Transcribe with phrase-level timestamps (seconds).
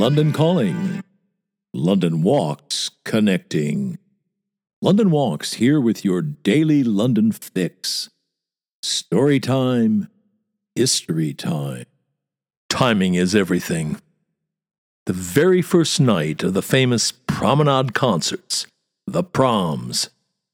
[0.00, 1.04] London Calling.
[1.74, 3.98] London Walks Connecting.
[4.80, 8.08] London Walks here with your daily London fix.
[8.82, 10.08] Story time,
[10.74, 11.84] history time.
[12.70, 14.00] Timing is everything.
[15.04, 18.66] The very first night of the famous promenade concerts,
[19.06, 20.08] the proms,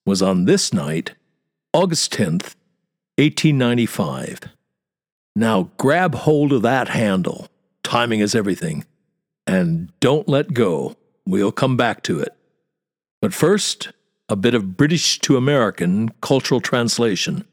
[0.04, 1.12] was on this night,
[1.72, 2.56] August 10th,
[3.14, 4.40] 1895.
[5.36, 7.46] Now grab hold of that handle.
[7.84, 8.84] Timing is everything.
[9.46, 10.96] And don't let go.
[11.24, 12.34] We'll come back to it.
[13.20, 13.92] But first,
[14.28, 17.44] a bit of British to American cultural translation.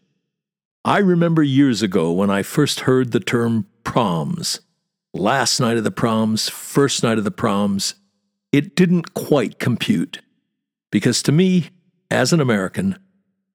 [0.86, 4.60] I remember years ago when I first heard the term proms.
[5.14, 7.96] Last night of the proms, first night of the proms,
[8.52, 10.20] it didn't quite compute.
[10.92, 11.70] Because to me,
[12.12, 12.98] as an American,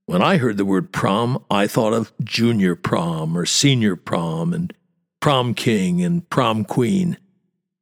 [0.06, 4.72] when I heard the word prom, I thought of junior prom or senior prom and
[5.20, 7.18] prom king and prom queen.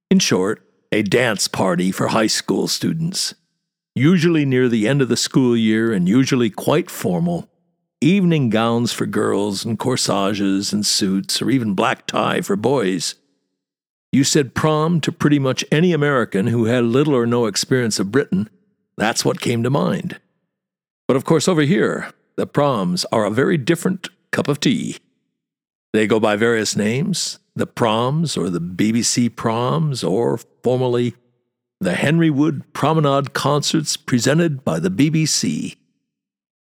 [0.08, 0.62] In short,
[0.92, 3.34] a dance party for high school students.
[3.96, 7.48] Usually near the end of the school year and usually quite formal.
[8.00, 13.16] Evening gowns for girls and corsages and suits, or even black tie for boys.
[14.12, 18.12] You said prom to pretty much any American who had little or no experience of
[18.12, 18.48] Britain.
[18.96, 20.20] That's what came to mind.
[21.08, 24.98] But of course, over here, the proms are a very different cup of tea.
[25.92, 31.14] They go by various names the proms, or the BBC proms, or formerly
[31.80, 35.76] the Henry Wood Promenade Concerts presented by the BBC.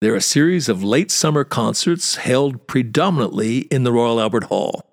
[0.01, 4.83] They're a series of late summer concerts held predominantly in the Royal Albert Hall.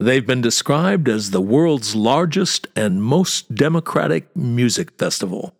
[0.00, 5.54] They've been described as the world's largest and most democratic music festival.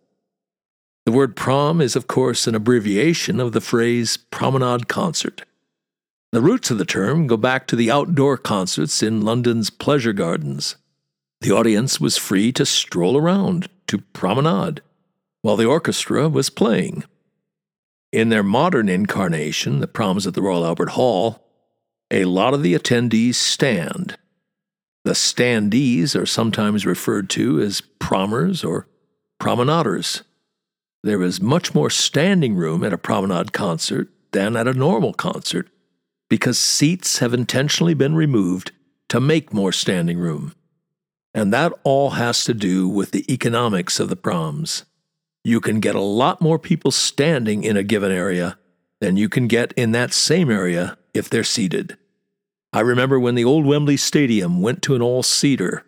[1.05, 5.43] The word prom is, of course, an abbreviation of the phrase promenade concert.
[6.35, 10.75] The roots of the term go back to the outdoor concerts in London's pleasure gardens.
[11.39, 14.81] The audience was free to stroll around, to promenade,
[15.43, 17.05] while the orchestra was playing.
[18.11, 21.41] In their modern incarnation, the proms at the Royal Albert Hall,
[22.11, 24.17] a lot of the attendees stand.
[25.05, 28.89] The standees are sometimes referred to as prommers or
[29.39, 30.23] promenaders.
[31.01, 35.69] There is much more standing room at a promenade concert than at a normal concert
[36.29, 38.71] because seats have intentionally been removed
[39.09, 40.53] to make more standing room.
[41.33, 44.85] And that all has to do with the economics of the proms.
[45.43, 48.57] You can get a lot more people standing in a given area
[49.01, 51.97] than you can get in that same area if they're seated.
[52.73, 55.85] I remember when the old Wembley Stadium went to an all seater,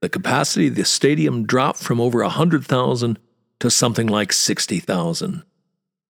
[0.00, 3.18] the capacity of the stadium dropped from over 100,000
[3.60, 5.42] to something like 60,000.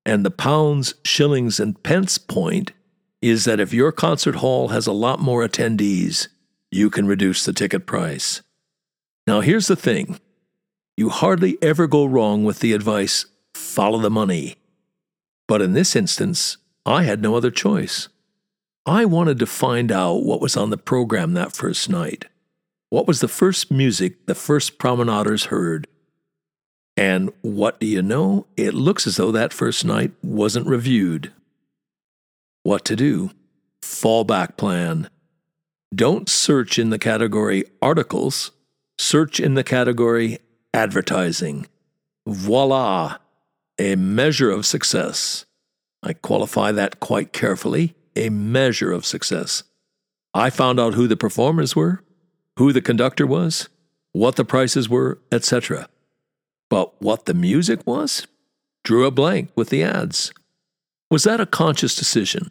[0.05, 2.73] And the pounds, shillings, and pence point
[3.21, 6.29] is that if your concert hall has a lot more attendees,
[6.71, 8.43] you can reduce the ticket price.
[9.27, 10.19] Now, here's the thing
[10.97, 14.57] you hardly ever go wrong with the advice follow the money.
[15.47, 18.09] But in this instance, I had no other choice.
[18.87, 22.25] I wanted to find out what was on the program that first night.
[22.91, 25.87] What was the first music the first promenaders heard?
[26.97, 28.47] And what do you know?
[28.57, 31.33] It looks as though that first night wasn't reviewed.
[32.63, 33.31] What to do?
[33.83, 35.11] Fallback plan.
[35.95, 38.51] Don't search in the category articles,
[38.99, 40.39] search in the category
[40.75, 41.67] advertising.
[42.27, 43.17] Voila!
[43.79, 45.47] A measure of success.
[46.03, 49.63] I qualify that quite carefully a measure of success.
[50.35, 52.03] I found out who the performers were,
[52.59, 53.69] who the conductor was,
[54.13, 55.89] what the prices were, etc.
[56.69, 58.27] But what the music was?
[58.85, 60.33] Drew a blank with the ads.
[61.11, 62.51] Was that a conscious decision?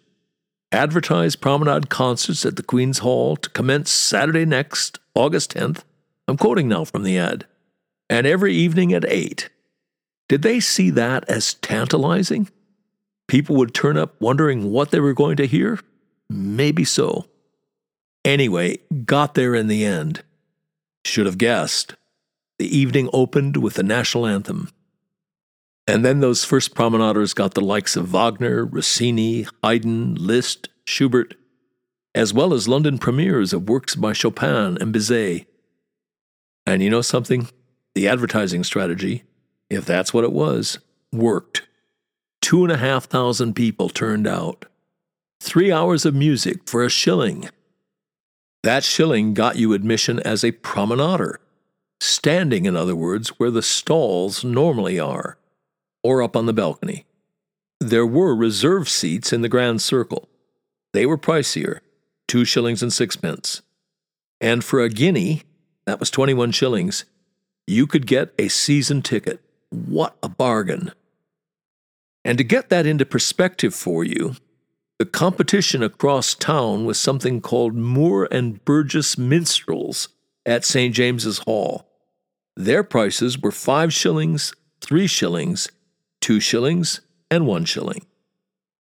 [0.71, 5.83] Advertise promenade concerts at the Queen's Hall to commence Saturday next, August 10th.
[6.27, 7.45] I'm quoting now from the ad.
[8.09, 9.49] And every evening at 8.
[10.27, 12.49] Did they see that as tantalizing?
[13.27, 15.79] People would turn up wondering what they were going to hear?
[16.29, 17.27] Maybe so.
[18.25, 20.23] Anyway, got there in the end.
[21.05, 21.95] Should have guessed.
[22.59, 24.69] The evening opened with the national anthem.
[25.87, 31.35] And then those first promenaders got the likes of Wagner, Rossini, Haydn, Liszt, Schubert,
[32.13, 35.45] as well as London premieres of works by Chopin and Bizet.
[36.65, 37.47] And you know something?
[37.95, 39.23] The advertising strategy,
[39.69, 40.79] if that's what it was,
[41.13, 41.67] worked.
[42.41, 44.65] Two and a half thousand people turned out.
[45.41, 47.49] Three hours of music for a shilling.
[48.63, 51.39] That shilling got you admission as a promenader
[51.99, 55.37] standing, in other words, where the stalls normally are,
[56.03, 57.05] or up on the balcony.
[57.79, 60.29] There were reserved seats in the grand circle.
[60.93, 61.79] They were pricier,
[62.27, 63.61] two shillings and sixpence.
[64.41, 65.43] And for a guinea,
[65.85, 67.05] that was 21 shillings,
[67.65, 69.41] you could get a season ticket.
[69.69, 70.91] What a bargain!
[72.23, 74.35] And to get that into perspective for you,
[74.99, 80.09] the competition across town was something called Moore and Burgess Minstrels
[80.45, 80.93] at St.
[80.93, 81.87] James's Hall.
[82.55, 85.69] Their prices were five shillings, three shillings,
[86.21, 88.05] two shillings, and one shilling.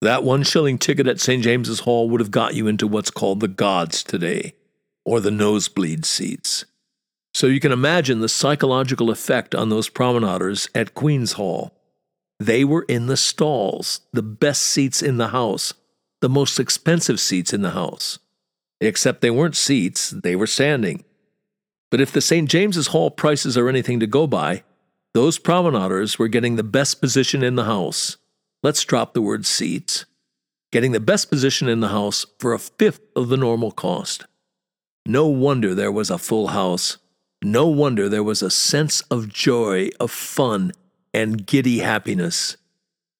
[0.01, 1.43] That one shilling ticket at St.
[1.43, 4.53] James's Hall would have got you into what's called the gods today,
[5.05, 6.65] or the nosebleed seats.
[7.33, 11.73] So you can imagine the psychological effect on those promenaders at Queen's Hall.
[12.39, 15.73] They were in the stalls, the best seats in the house,
[16.21, 18.19] the most expensive seats in the house.
[18.81, 21.03] Except they weren't seats, they were standing.
[21.91, 22.49] But if the St.
[22.49, 24.63] James's Hall prices are anything to go by,
[25.15, 28.17] those promenaders were getting the best position in the house.
[28.61, 30.03] Let's drop the word seats.
[30.73, 34.25] Getting the best position in the house for a fifth of the normal cost.
[35.05, 36.97] No wonder there was a full house.
[37.41, 40.73] No wonder there was a sense of joy, of fun,
[41.13, 42.57] and giddy happiness,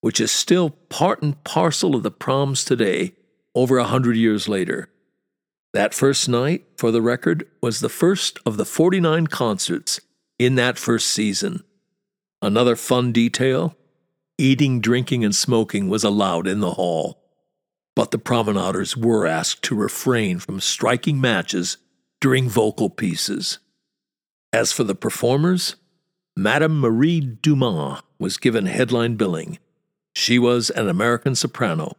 [0.01, 3.13] which is still part and parcel of the proms today,
[3.55, 4.89] over a hundred years later.
[5.71, 10.01] That first night, for the record, was the first of the 49 concerts
[10.37, 11.63] in that first season.
[12.45, 13.75] Another fun detail
[14.37, 17.23] eating, drinking, and smoking was allowed in the hall,
[17.95, 21.77] but the promenaders were asked to refrain from striking matches
[22.21, 23.57] during vocal pieces.
[24.53, 25.75] As for the performers,
[26.37, 29.57] Madame Marie Dumas was given headline billing.
[30.13, 31.97] She was an American soprano.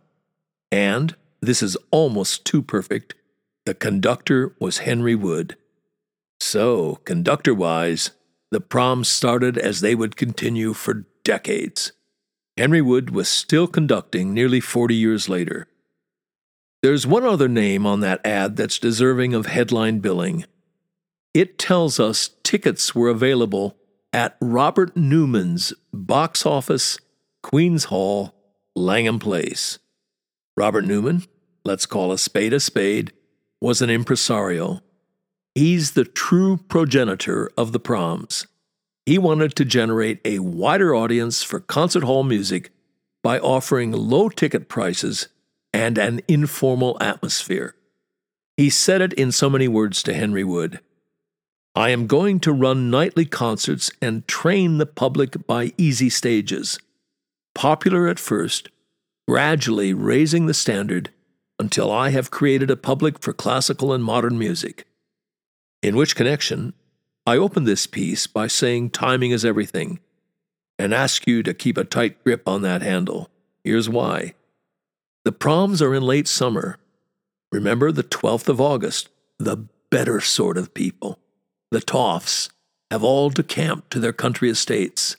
[0.70, 3.16] And, this is almost too perfect,
[3.64, 5.56] the conductor was Henry Wood.
[6.38, 8.12] So, conductor wise,
[8.50, 11.92] the proms started as they would continue for decades.
[12.56, 15.68] Henry Wood was still conducting nearly 40 years later.
[16.82, 20.44] There's one other name on that ad that's deserving of headline billing.
[21.34, 23.76] It tells us tickets were available
[24.12, 26.98] at Robert Newman's box office,
[27.42, 28.34] Queen's Hall,
[28.74, 29.78] Langham Place.
[30.56, 31.24] Robert Newman,
[31.64, 33.12] let's call a spade a spade,
[33.60, 34.80] was an impresario.
[35.56, 38.46] He's the true progenitor of the proms.
[39.06, 42.72] He wanted to generate a wider audience for concert hall music
[43.22, 45.28] by offering low ticket prices
[45.72, 47.74] and an informal atmosphere.
[48.58, 50.80] He said it in so many words to Henry Wood
[51.74, 56.78] I am going to run nightly concerts and train the public by easy stages,
[57.54, 58.68] popular at first,
[59.26, 61.08] gradually raising the standard
[61.58, 64.86] until I have created a public for classical and modern music.
[65.86, 66.74] In which connection,
[67.28, 70.00] I open this piece by saying timing is everything
[70.80, 73.30] and ask you to keep a tight grip on that handle.
[73.62, 74.34] Here's why.
[75.24, 76.78] The proms are in late summer.
[77.52, 81.20] Remember the 12th of August, the better sort of people
[81.70, 82.50] the Toffs,
[82.90, 85.14] have all decamped to their country estates,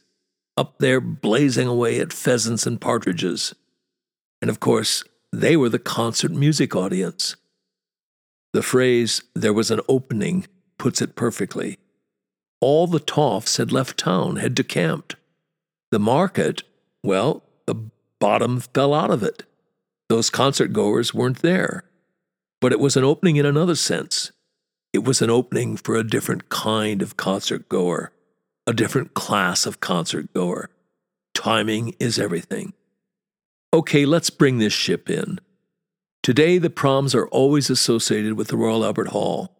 [0.57, 3.55] up there blazing away at pheasants and partridges.
[4.41, 7.37] And of course, they were the concert music audience.
[8.51, 10.45] The phrase, there was an opening,
[10.77, 11.77] puts it perfectly.
[12.59, 15.15] All the Toffs had left town, had decamped.
[15.91, 16.63] The market,
[17.03, 17.75] well, the
[18.19, 19.43] bottom fell out of it.
[20.09, 21.83] Those concert goers weren't there.
[22.59, 24.31] But it was an opening in another sense.
[24.93, 28.11] It was an opening for a different kind of concert goer,
[28.65, 30.69] a different class of concert goer.
[31.35, 32.73] Timing is everything.
[33.73, 35.39] Okay, let's bring this ship in.
[36.23, 39.56] Today, the proms are always associated with the Royal Albert Hall.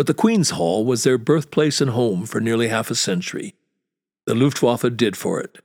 [0.00, 3.54] But the Queen's Hall was their birthplace and home for nearly half a century.
[4.24, 5.58] The Luftwaffe did for it,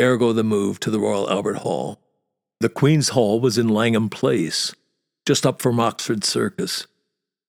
[0.00, 2.00] ergo the move to the Royal Albert Hall.
[2.60, 4.74] The Queen's Hall was in Langham Place,
[5.26, 6.86] just up from Oxford Circus.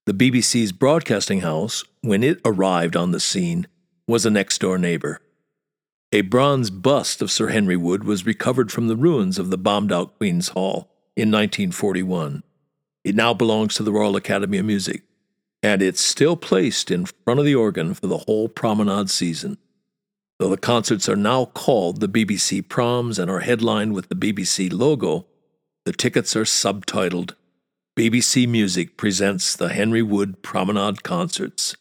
[0.08, 3.65] The BBC's broadcasting house, when it arrived on the scene,
[4.06, 5.22] was a next door neighbor.
[6.12, 9.94] A bronze bust of Sir Henry Wood was recovered from the ruins of the bombed
[9.94, 12.44] out Queen's Hall in 1941.
[13.06, 15.04] It now belongs to the Royal Academy of Music,
[15.65, 19.57] and it's still placed in front of the organ for the whole promenade season.
[20.38, 24.72] Though the concerts are now called the BBC Proms and are headlined with the BBC
[24.72, 25.25] logo,
[25.84, 27.34] the tickets are subtitled
[27.98, 31.75] BBC Music presents the Henry Wood Promenade Concerts.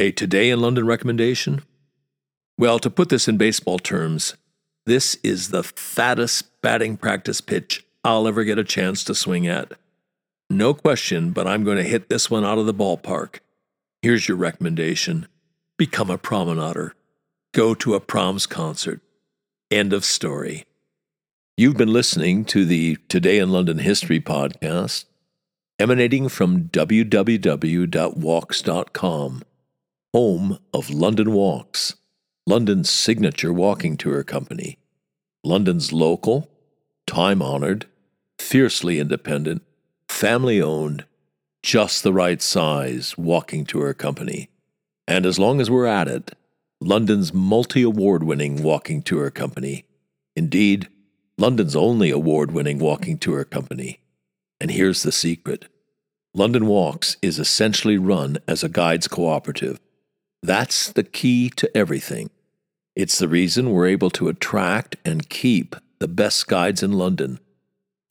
[0.00, 1.62] A Today in London recommendation?
[2.58, 4.34] Well, to put this in baseball terms,
[4.86, 9.74] this is the fattest batting practice pitch I'll ever get a chance to swing at.
[10.52, 13.38] No question, but I'm going to hit this one out of the ballpark.
[14.02, 15.26] Here's your recommendation
[15.78, 16.94] become a promenader,
[17.54, 19.00] go to a proms concert.
[19.70, 20.66] End of story.
[21.56, 25.06] You've been listening to the Today in London History podcast,
[25.78, 27.12] emanating from www.walks.com.
[30.12, 31.94] home of London Walks,
[32.46, 34.76] London's signature walking tour company.
[35.42, 36.50] London's local,
[37.06, 37.86] time honored,
[38.38, 39.62] fiercely independent,
[40.22, 41.04] family owned,
[41.64, 44.48] just the right size walking tour company.
[45.08, 46.30] And as long as we're at it,
[46.80, 49.84] London's multi award winning walking tour company.
[50.36, 50.86] Indeed,
[51.36, 53.98] London's only award winning walking tour company.
[54.60, 55.64] And here's the secret
[56.32, 59.80] London Walks is essentially run as a guides cooperative.
[60.40, 62.30] That's the key to everything.
[62.94, 67.40] It's the reason we're able to attract and keep the best guides in London.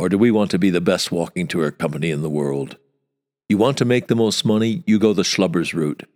[0.00, 2.78] Or do we want to be the best walking tour company in the world?
[3.50, 6.08] You want to make the most money, you go the schlubbers route.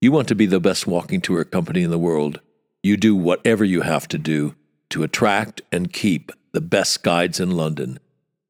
[0.00, 2.40] You want to be the best walking tour company in the world,
[2.82, 4.56] you do whatever you have to do
[4.88, 8.00] to attract and keep the best guides in London.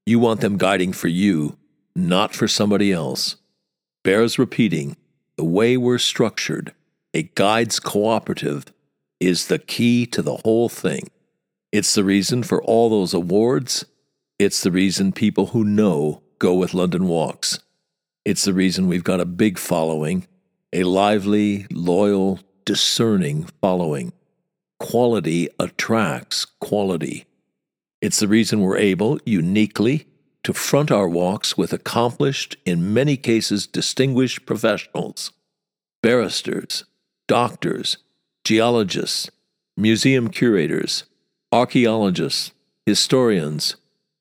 [0.06, 1.58] You want them guiding for you,
[1.94, 3.36] not for somebody else
[4.02, 4.96] bears repeating
[5.36, 6.72] the way we're structured,
[7.12, 8.64] a guides cooperative,
[9.20, 11.02] is the key to the whole thing.
[11.70, 13.84] It's the reason for all those awards.
[14.40, 17.58] It's the reason people who know go with London Walks.
[18.24, 20.26] It's the reason we've got a big following,
[20.72, 24.14] a lively, loyal, discerning following.
[24.78, 27.26] Quality attracts quality.
[28.00, 30.06] It's the reason we're able, uniquely,
[30.44, 35.32] to front our walks with accomplished, in many cases distinguished professionals
[36.02, 36.84] barristers,
[37.28, 37.98] doctors,
[38.44, 39.28] geologists,
[39.76, 41.04] museum curators,
[41.52, 42.52] archaeologists,
[42.86, 43.76] historians,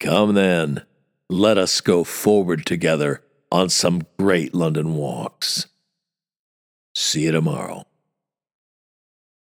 [0.00, 0.84] come then,
[1.28, 5.66] let us go forward together on some great London walks.
[6.94, 7.87] See you tomorrow.